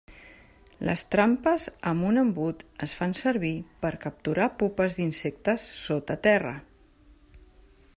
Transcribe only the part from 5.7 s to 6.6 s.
sota terra.